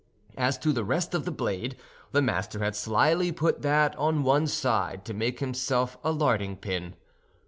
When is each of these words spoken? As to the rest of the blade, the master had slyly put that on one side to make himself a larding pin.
As 0.39 0.57
to 0.57 0.73
the 0.73 0.83
rest 0.83 1.13
of 1.13 1.25
the 1.25 1.31
blade, 1.31 1.77
the 2.11 2.23
master 2.23 2.57
had 2.57 2.75
slyly 2.75 3.31
put 3.31 3.61
that 3.61 3.95
on 3.97 4.23
one 4.23 4.47
side 4.47 5.05
to 5.05 5.13
make 5.13 5.39
himself 5.41 5.95
a 6.03 6.11
larding 6.11 6.57
pin. 6.57 6.95